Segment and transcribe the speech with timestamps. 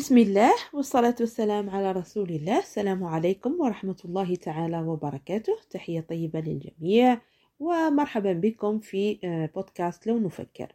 [0.00, 2.58] بسم الله والصلاة والسلام على رسول الله.
[2.58, 5.56] السلام عليكم ورحمة الله تعالى وبركاته.
[5.70, 7.20] تحية طيبة للجميع
[7.60, 9.18] ومرحبا بكم في
[9.54, 10.72] بودكاست لو نفكر.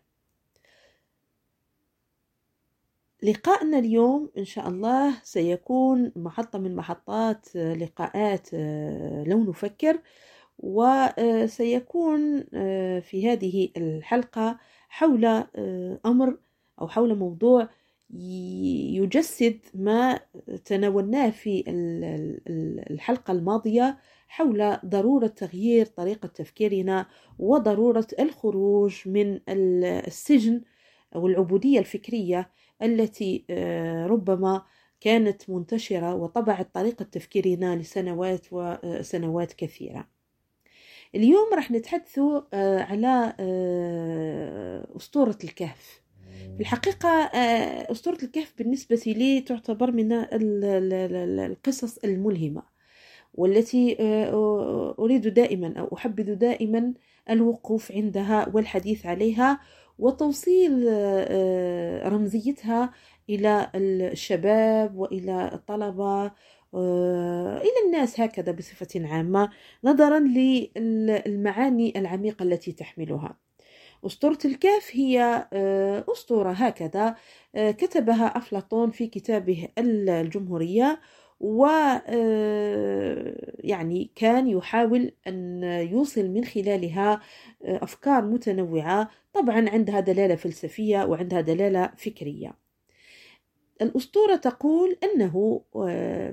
[3.23, 8.53] لقاءنا اليوم إن شاء الله سيكون محطة من محطات لقاءات
[9.27, 9.99] لو نفكر
[10.59, 12.43] وسيكون
[13.01, 15.25] في هذه الحلقة حول
[16.05, 16.37] أمر
[16.81, 17.69] أو حول موضوع
[18.09, 20.19] يجسد ما
[20.65, 21.63] تناولناه في
[22.91, 27.07] الحلقة الماضية حول ضرورة تغيير طريقة تفكيرنا
[27.39, 30.61] وضرورة الخروج من السجن
[31.15, 32.51] أو العبودية الفكرية
[32.81, 33.45] التي
[34.09, 34.65] ربما
[35.01, 40.07] كانت منتشرة وطبعت طريقة تفكيرنا لسنوات وسنوات كثيرة.
[41.15, 42.19] اليوم راح نتحدث
[42.53, 43.35] على
[44.97, 46.04] أسطورة الكهف.
[46.59, 47.09] الحقيقة
[47.91, 50.25] أسطورة الكهف بالنسبة لي تعتبر من
[51.51, 52.63] القصص الملهمة
[53.33, 53.97] والتي
[54.99, 56.93] أريد دائما أو أحبذ دائما
[57.29, 59.59] الوقوف عندها والحديث عليها
[59.99, 60.71] وتوصيل
[62.13, 62.91] رمزيتها
[63.29, 66.31] إلى الشباب وإلى الطلبة
[67.61, 69.49] إلى الناس هكذا بصفة عامة
[69.83, 73.44] نظرا للمعاني العميقة التي تحملها.
[74.05, 75.47] أسطورة الكهف هي
[76.11, 77.15] أسطورة هكذا
[77.55, 81.01] كتبها أفلاطون في كتابه الجمهورية
[81.39, 81.67] و
[83.59, 87.21] يعني كان يحاول أن يوصل من خلالها
[87.63, 92.65] أفكار متنوعة طبعا عندها دلالة فلسفية وعندها دلالة فكرية.
[93.81, 95.61] الأسطورة تقول أنه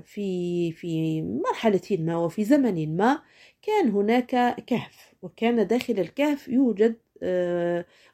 [0.03, 3.21] في في مرحلة ما وفي زمن ما
[3.61, 6.95] كان هناك كهف وكان داخل الكهف يوجد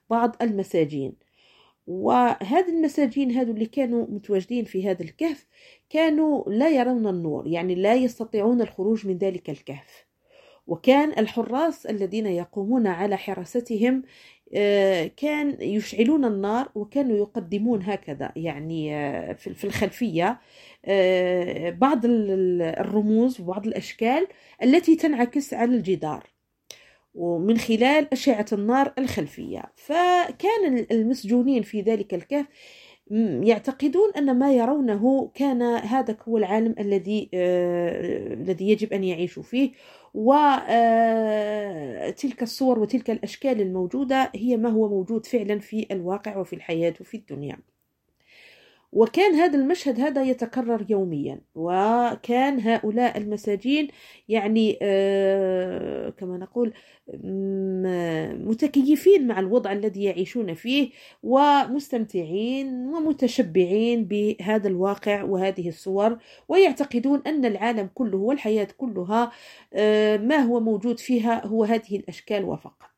[0.09, 1.13] بعض المساجين.
[1.87, 5.47] وهذه المساجين هذو اللي كانوا متواجدين في هذا الكهف
[5.89, 10.05] كانوا لا يرون النور يعني لا يستطيعون الخروج من ذلك الكهف.
[10.67, 14.03] وكان الحراس الذين يقومون على حراستهم
[15.17, 18.89] كان يشعلون النار وكانوا يقدمون هكذا يعني
[19.35, 20.39] في الخلفية
[21.71, 24.27] بعض الرموز وبعض الأشكال
[24.63, 26.23] التي تنعكس على الجدار.
[27.13, 29.63] ومن خلال أشعة النار الخلفية.
[29.75, 32.45] فكان المسجونين في ذلك الكهف
[33.43, 39.71] يعتقدون أن ما يرونه كان هذا هو العالم الذي آه الذي يجب أن يعيشوا فيه.
[40.13, 40.63] وتلك
[42.43, 47.59] الصور وتلك الأشكال الموجودة هي ما هو موجود فعلا في الواقع وفي الحياة وفي الدنيا.
[48.91, 51.41] وكان هذا المشهد هذا يتكرر يوميا.
[51.55, 53.87] وكان هؤلاء المساجين
[54.29, 56.73] يعني آه كما نقول
[58.47, 60.89] متكيفين مع الوضع الذي يعيشون فيه
[61.23, 66.17] ومستمتعين ومتشبعين بهذا الواقع وهذه الصور
[66.47, 69.31] ويعتقدون أن العالم كله والحياة كلها
[69.73, 72.89] آه ما هو موجود فيها هو هذه الأشكال وفقط.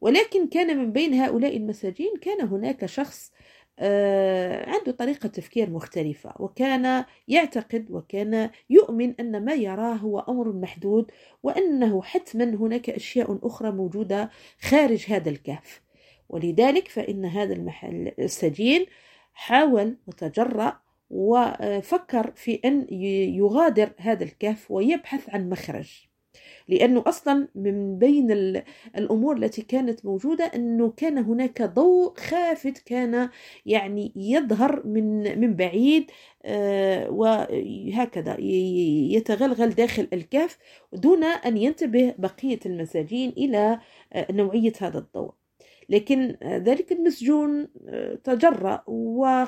[0.00, 3.32] ولكن كان من بين هؤلاء المساجين كان هناك شخص
[4.66, 11.10] عنده طريقة تفكير مختلفة وكان يعتقد وكان يؤمن أن ما يراه هو أمر محدود
[11.42, 14.30] وأنه حتما هناك أشياء أخرى موجودة
[14.60, 15.82] خارج هذا الكهف.
[16.28, 18.86] ولذلك فإن هذا المحل السجين
[19.32, 20.80] حاول وتجرأ
[21.10, 22.86] وفكر في أن
[23.34, 26.08] يغادر هذا الكهف ويبحث عن مخرج.
[26.68, 28.30] لأنه أصلا من بين
[28.96, 33.28] الأمور التي كانت موجودة أنه كان هناك ضوء خافت كان
[33.66, 36.10] يعني يظهر من من بعيد
[37.08, 40.58] وهكذا يتغلغل داخل الكهف
[40.92, 43.80] دون أن ينتبه بقية المساجين إلى
[44.30, 45.32] نوعية هذا الضوء.
[45.88, 47.68] لكن ذلك المسجون
[48.24, 49.44] تجرأ و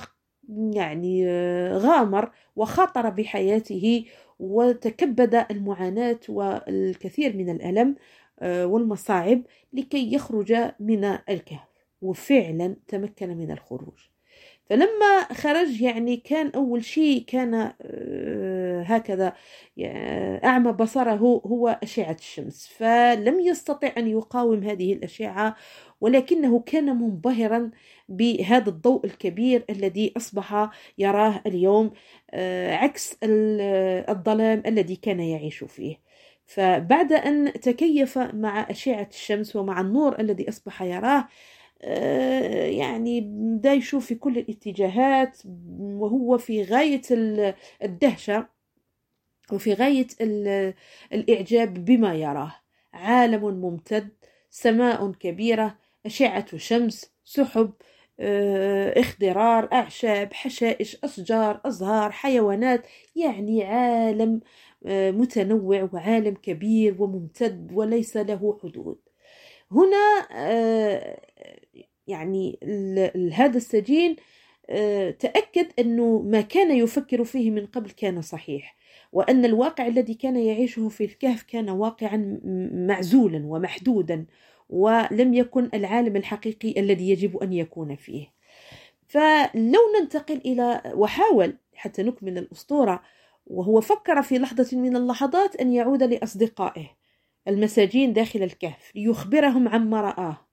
[0.49, 1.27] يعني
[1.73, 4.05] غامر وخاطر بحياته
[4.39, 7.97] وتكبد المعاناة والكثير من الألم
[8.43, 9.43] والمصاعب
[9.73, 13.99] لكي يخرج من الكهف وفعلا تمكن من الخروج.
[14.71, 17.73] فلما خرج يعني كان أول شيء كان
[18.87, 19.33] هكذا
[20.45, 22.67] أعمى بصره هو أشعة الشمس.
[22.67, 25.57] فلم يستطع أن يقاوم هذه الأشعة
[26.01, 27.71] ولكنه كان منبهرا
[28.09, 31.91] بهذا الضوء الكبير الذي أصبح يراه اليوم
[32.73, 36.01] عكس الظلام الذي كان يعيش فيه.
[36.47, 41.29] فبعد أن تكيف مع أشعة الشمس ومع النور الذي أصبح يراه
[42.69, 45.39] يعني بدا يشوف في كل الاتجاهات
[45.81, 47.03] وهو في غاية
[47.83, 48.47] الدهشة
[49.53, 50.07] وفي غاية
[51.13, 52.55] الإعجاب بما يراه.
[52.93, 54.09] عالم ممتد
[54.51, 57.71] سماء كبيرة أشعة شمس سحب
[58.21, 62.87] اخضرار أعشاب حشائش أشجار أزهار حيوانات
[63.17, 64.41] يعني عالم
[64.89, 68.99] متنوع وعالم كبير وممتد وليس له حدود.
[69.73, 70.27] هنا
[72.07, 72.59] يعني
[73.33, 74.17] هذا السجين
[75.19, 78.77] تأكد أنه ما كان يفكر فيه من قبل كان صحيح
[79.13, 82.41] وأن الواقع الذي كان يعيشه في الكهف كان واقعا
[82.73, 84.27] معزولا ومحدودا.
[84.69, 88.27] ولم يكن العالم الحقيقي الذي يجب أن يكون فيه.
[89.09, 93.03] فلو ننتقل إلى وحاول حتى نكمل الأسطورة
[93.47, 96.91] وهو فكر في لحظة من اللحظات أن يعود لأصدقائه
[97.49, 100.46] المساجين داخل الكهف ليخبرهم عما رآه.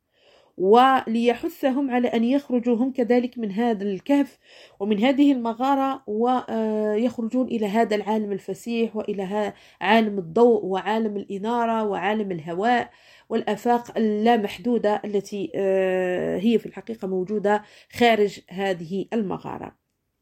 [0.57, 4.39] وليحثهم على أن يخرجوا هم كذلك من هذا الكهف
[4.79, 12.89] ومن هذه المغارة ويخرجون إلى هذا العالم الفسيح وإلى عالم الضوء وعالم الإنارة وعالم الهواء
[13.29, 19.75] والآفاق اللامحدودة التي آه، هي في الحقيقة موجودة خارج هذه المغارة.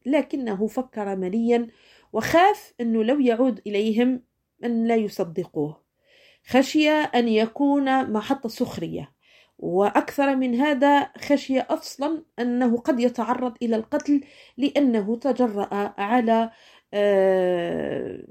[0.06, 1.66] لكنه فكر مليا
[2.12, 4.22] وخاف أنه لو يعود إليهم
[4.64, 5.82] أن لا يصدقوه.
[6.46, 9.11] خشي أن يكون محط سخرية.
[9.62, 14.20] وأكثر من هذا خشي أصلا أنه قد يتعرض إلى القتل
[14.58, 16.50] لأنه تجرأ على
[16.94, 18.22] آه،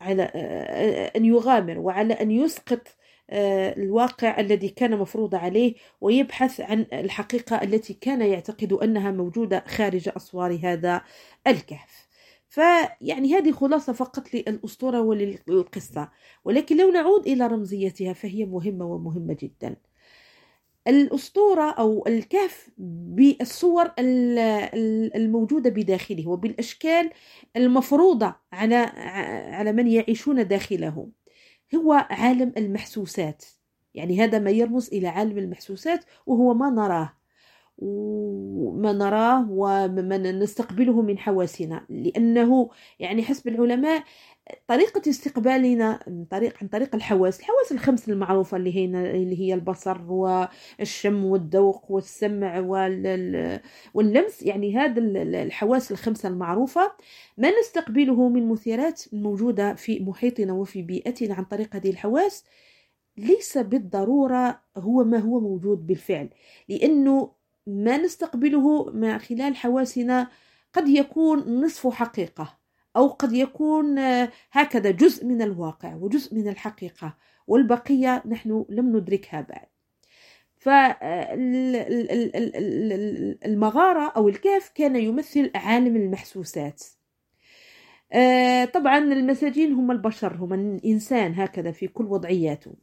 [0.00, 2.96] على آه، أن يغامر وعلى أن يسقط
[3.30, 10.10] آه، الواقع الذي كان مفروض عليه ويبحث عن الحقيقة التي كان يعتقد أنها موجودة خارج
[10.16, 11.02] أسوار هذا
[11.46, 12.08] الكهف.
[12.48, 16.10] فيعني هذه خلاصة فقط للأسطورة وللقصة.
[16.44, 19.76] ولكن لو نعود إلى رمزيتها فهي مهمة ومهمة جدا.
[20.90, 23.90] الأسطورة أو الكهف بالصور
[25.16, 27.10] الموجودة بداخله وبالأشكال
[27.56, 28.76] المفروضة على
[29.54, 31.08] على من يعيشون داخله.
[31.74, 33.44] هو عالم المحسوسات.
[33.94, 37.12] يعني هذا ما يرمز إلى عالم المحسوسات وهو ما نراه.
[37.78, 41.86] وما نراه وما نستقبله من حواسنا.
[41.88, 44.04] لأنه يعني حسب العلماء
[44.66, 50.02] طريقة استقبالنا من طريق عن طريق الحواس الحواس الخمس المعروفة اللي هي اللي هي البصر
[50.12, 52.58] والشم والذوق والسمع
[53.94, 55.00] واللمس يعني هذا
[55.42, 56.92] الحواس الخمسة المعروفة.
[57.38, 62.44] ما نستقبله من مثيرات موجودة في محيطنا وفي بيئتنا عن طريق هذه الحواس؟
[63.16, 66.28] ليس بالضرورة هو ما هو موجود بالفعل
[66.68, 67.32] لأنه
[67.66, 70.28] ما نستقبله من خلال حواسنا
[70.72, 72.59] قد يكون نصف حقيقة.
[72.96, 73.98] أو قد يكون
[74.52, 77.16] هكذا جزء من الواقع وجزء من الحقيقة
[77.46, 79.66] والبقية نحن لم ندركها بعد.
[80.56, 80.92] فالمغارة
[84.16, 86.82] أو الكهف كان يمثل عالم المحسوسات.
[88.12, 92.74] آه، طبعا المساجين هم البشر هم الإنسان هكذا في كل وضعياته.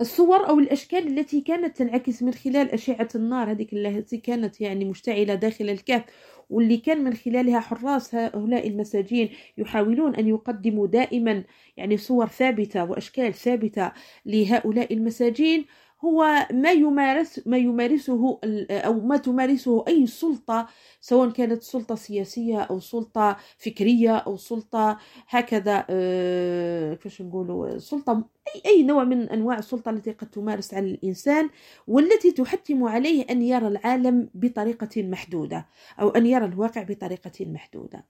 [0.00, 5.34] الصور أو الأشكال التي كانت تنعكس من خلال أشعة النار هذيك التي كانت يعني مشتعلة
[5.34, 6.04] داخل الكهف
[6.52, 11.44] واللي كان من خلالها حراس هؤلاء المساجين يحاولون أن يقدموا دائما
[11.76, 13.92] يعني صور ثابتة وأشكال ثابتة
[14.26, 15.66] لهؤلاء المساجين.
[16.04, 18.38] هو ما يمارس ما يمارسه
[18.70, 20.66] أو ما تمارسه أي سلطة
[21.00, 28.62] سواء كانت سلطة سياسية أو سلطة فكرية أو سلطة هكذا آه، كيفاش نقولوا سلطة أي
[28.66, 31.50] اي نوع من أنواع السلطة التي قد تمارس على الإنسان
[31.86, 35.66] والتي تحتم عليه أن يرى العالم بطريقة محدودة
[36.00, 38.06] أو أن يرى الواقع بطريقة محدودة.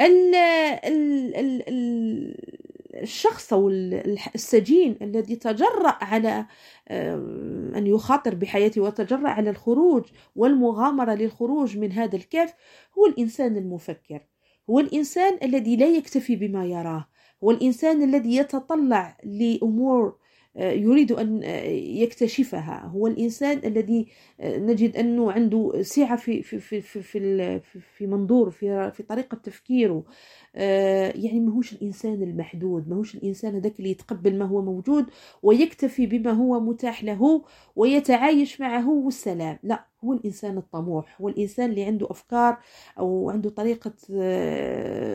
[0.00, 1.34] ال ال
[1.68, 2.34] ال
[3.02, 3.68] الشخص أو
[4.34, 6.46] السجين الذي تجرأ على
[7.76, 10.04] أن يخاطر بحياته وتجرأ على الخروج
[10.36, 12.54] والمغامرة للخروج من هذا الكهف
[12.98, 14.26] هو الإنسان المفكر.
[14.70, 17.08] هو الإنسان الذي لا يكتفي بما يراه.
[17.44, 20.16] هو الإنسان الذي يتطلع لأمور
[20.56, 21.42] يريد أن
[21.74, 22.86] يكتشفها.
[22.86, 24.06] هو الإنسان الذي
[24.40, 27.60] نجد أنه عنده سعة في في في في في,
[27.96, 30.04] في منظور في في طريقة تفكيره.
[31.14, 32.88] يعني ماهوش الإنسان المحدود.
[32.88, 35.06] ماهوش الإنسان هذاك اللي يتقبل ما هو موجود
[35.42, 37.44] ويكتفي بما هو متاح له
[37.76, 39.58] ويتعايش معه والسلام.
[39.62, 41.20] لا هو الإنسان الطموح.
[41.20, 42.58] هو الإنسان اللي عنده أفكار
[42.98, 43.90] أو عنده طريقة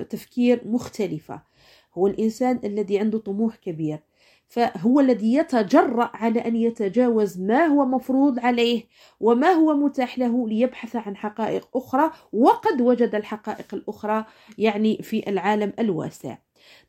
[0.03, 1.53] تفكير مختلفة.
[1.97, 3.99] هو الإنسان الذي عنده طموح كبير
[4.47, 8.83] فهو الذي يتجرأ على أن يتجاوز ما هو مفروض عليه
[9.19, 14.25] وما هو متاح له ليبحث عن حقائق أخرى وقد وجد الحقائق الأخرى
[14.57, 16.37] يعني في العالم الواسع.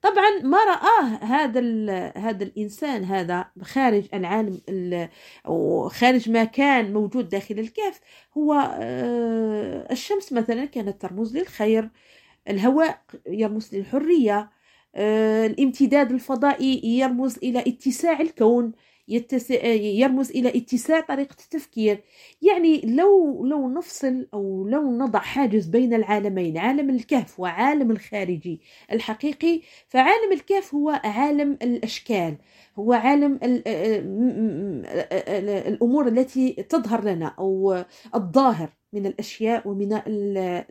[0.02, 1.60] طبعا ما رآه هذا
[2.16, 4.60] هذا الإنسان هذا خارج العالم
[5.46, 8.00] أو خارج ما كان موجود داخل الكهف
[8.38, 11.90] هو آه، الشمس مثلا كانت ترمز للخير
[12.48, 14.50] الهواء يرمز للحرية
[14.96, 18.72] الامتداد الفضائي يرمز إلى اتساع الكون
[19.08, 22.02] يرمز إلى اتساع طريقة التفكير.
[22.42, 28.60] يعني لو لو نفصل أو لو نضع حاجز بين العالمين عالم الكهف وعالم الخارجي
[28.92, 32.36] الحقيقي فعالم الكهف هو عالم الأشكال
[32.78, 33.38] هو عالم
[35.68, 37.84] الأمور التي تظهر لنا أو
[38.14, 40.00] الظاهر من الأشياء ومن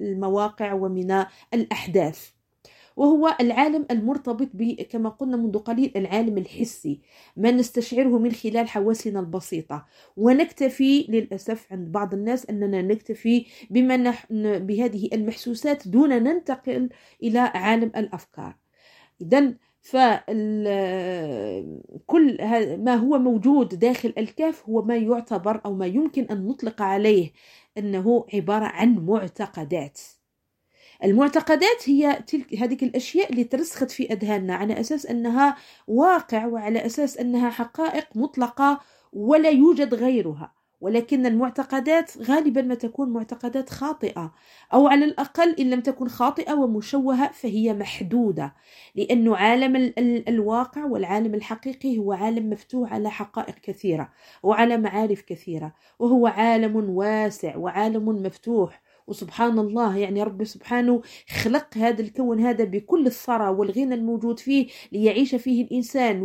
[0.02, 2.33] المواقع ومن الأحداث.
[2.96, 7.00] وهو العالم المرتبط ب كما قلنا منذ قليل العالم الحسي.
[7.38, 9.86] ما نستشعره من خلال حواسنا البسيطة.
[10.18, 16.90] ونكتفي للأسف عند بعض الناس أننا نكتفي بما نحن بهذه المحسوسات دون ننتقل
[17.24, 18.56] إلى عالم الأفكار.
[19.22, 20.28] إذا فكل
[22.78, 27.32] ما هو موجود داخل الكاف هو ما يعتبر أو ما يمكن أن نطلق عليه
[27.78, 30.00] أنه عبارة عن معتقدات.
[31.04, 35.56] المعتقدات هي تلك هذه الأشياء اللي ترسخت في أذهاننا على أساس أنها
[35.88, 38.80] واقع وعلى أساس أنها حقائق مطلقة
[39.14, 40.54] ولا يوجد غيرها.
[40.84, 44.34] ولكن المعتقدات غالبا ما تكون معتقدات خاطئة
[44.74, 48.54] أو على الأقل إن لم تكن خاطئة ومشوهة فهي محدودة
[48.96, 54.10] لأنه عالم ال ال الواقع والعالم الحقيقي هو عالم مفتوح على حقائق كثيرة
[54.44, 61.02] وعلى معارف كثيرة وهو عالم واسع وعالم مفتوح وسبحان الله يعني رب سبحانه
[61.44, 66.22] خلق هذا الكون هذا بكل الثرى والغنى الموجود فيه ليعيش فيه الإنسان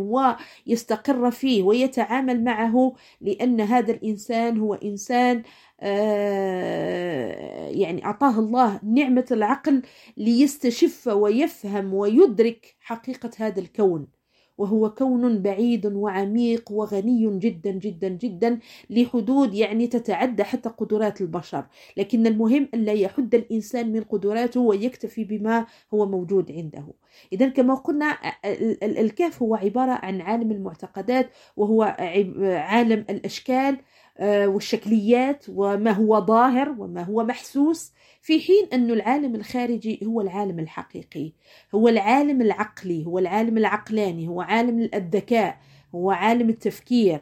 [0.67, 5.43] ويستقر فيه ويتعامل معه لأن هذا الإنسان هو إنسان
[5.81, 9.81] آه، يعني أعطاه الله نعمة العقل
[10.17, 14.18] ليستشف ويفهم ويدرك حقيقة هذا الكون.
[14.59, 21.65] وهو كون بعيد وعميق وغني جدا جدا جدا لحدود يعني تتعدى حتى قدرات البشر.
[21.97, 26.85] لكن المهم أن لا يحد الإنسان من قدراته ويكتفي بما هو موجود عنده.
[27.33, 28.17] إذا كما قلنا
[28.83, 31.83] الكهف هو عبارة عن عالم المعتقدات وهو
[32.43, 33.77] عالم الأشكال
[34.21, 41.31] والشكليات وما هو ظاهر وما هو محسوس في حين أن العالم الخارجي هو العالم الحقيقي
[41.75, 45.57] هو العالم العقلي هو العالم العقلاني هو عالم الذكاء
[45.95, 47.21] هو عالم التفكير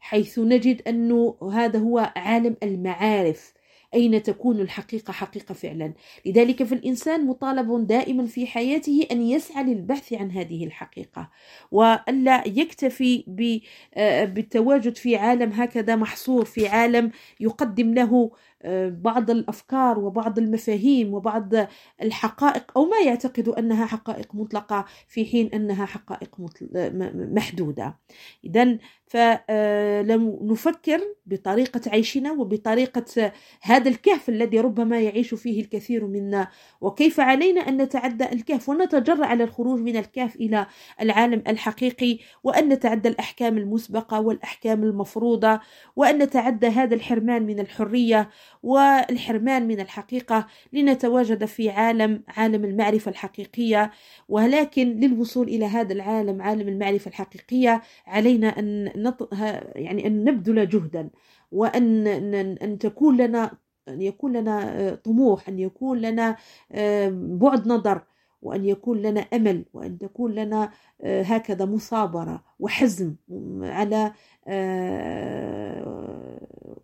[0.00, 3.53] حيث نجد أنه هذا هو عالم المعارف
[3.94, 5.92] أين تكون الحقيقة حقيقة فعلا؟
[6.26, 11.30] لذلك فالإنسان مطالب دائما في حياته أن يسعى للبحث عن هذه الحقيقة
[11.70, 13.60] وألا يكتفي
[13.94, 17.10] آه، بالتواجد في عالم هكذا محصور في عالم
[17.40, 18.30] يقدم له
[18.88, 21.52] بعض الأفكار وبعض المفاهيم وبعض
[22.02, 26.36] الحقائق أو ما يعتقد أنها حقائق مطلقة في حين أنها حقائق
[27.14, 27.98] محدودة.
[28.44, 36.48] اذا فلم نفكر بطريقة عيشنا وبطريقة هذا الكهف الذي ربما يعيش فيه الكثير منا.
[36.80, 40.66] وكيف علينا أن نتعدى الكهف ونتجرأ على الخروج من الكهف إلى
[41.00, 45.60] العالم الحقيقي وأن نتعدى الأحكام المسبقة والأحكام المفروضة
[45.96, 48.30] وأن نتعدى هذا الحرمان من الحرية
[48.62, 53.90] والحرمان من الحقيقة لنتواجد في عالم عالم المعرفة الحقيقية.
[54.28, 59.28] ولكن للوصول إلى هذا العالم عالم المعرفة الحقيقية علينا أن نط...
[59.76, 61.10] يعني أن نبذل جهدا
[61.52, 62.06] وأن
[62.62, 63.50] أن تكون لنا
[63.88, 66.36] أن يكون لنا طموح أن يكون لنا
[67.10, 68.02] بعد نظر
[68.42, 70.70] وأن يكون لنا أمل وأن تكون لنا
[71.04, 73.14] هكذا مثابرة وحزم
[73.62, 74.12] على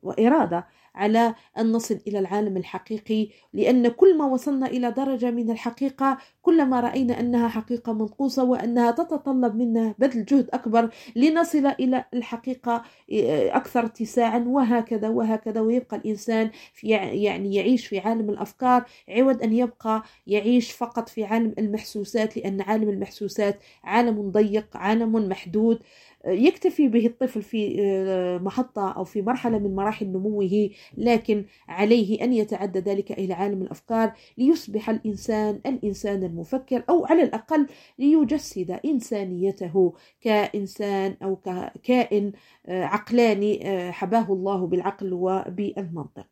[0.03, 0.67] وإرادة.
[0.95, 6.81] على أن نصل إلى العالم الحقيقي لأن كل ما وصلنا إلى درجة من الحقيقة كلما
[6.81, 12.83] رأينا أنها حقيقة منقوصة وأنها تتطلب منا بذل جهد أكبر لنصل إلى الحقيقة
[13.13, 19.53] آه، أكثر اتساعا وهكذا وهكذا ويبقى الإنسان في يعني يعيش في عالم الأفكار عوض أن
[19.53, 25.79] يبقى يعيش فقط في عالم المحسوسات لأن عالم المحسوسات عالم ضيق عالم محدود.
[26.27, 32.33] يكتفي به الطفل في آه، محطة أو في مرحلة من مراحل نموه لكن عليه أن
[32.33, 37.67] يتعدى ذلك إلى عالم الأفكار ليصبح الإنسان الإنسان المفكر أو على الأقل
[37.99, 42.33] ليجسد إنسانيته كإنسان أو ككائن
[42.67, 46.27] آه، عقلاني آه، حباه الله بالعقل وبالمنطق.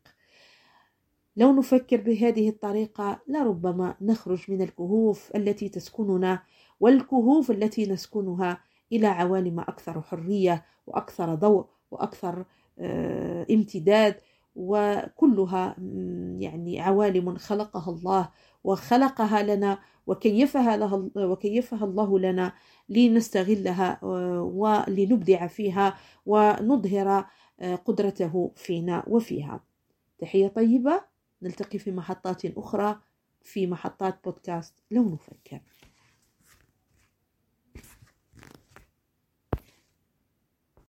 [1.37, 6.43] لو نفكر بهذه الطريقة لربما نخرج من الكهوف التي تسكننا
[6.81, 8.61] والكهوف التي نسكنها
[8.93, 12.45] إلى عوالم أكثر حرية وأكثر ضوء وأكثر
[12.79, 14.21] آه، امتداد
[14.57, 15.77] وكلها
[16.39, 18.29] يعني عوالم خلقها الله
[18.65, 22.53] وخلقها لنا وكيفها لها وكيفها الله لنا
[22.89, 27.27] لنستغلها آه، ولنبدع فيها ونظهر
[27.61, 29.61] آه، قدرته فينا وفيها.
[30.19, 31.01] تحية طيبة.
[31.43, 32.99] نلتقي في محطات أخرى
[33.43, 34.75] في محطات بودكاست.
[34.91, 35.61] لو نفكر.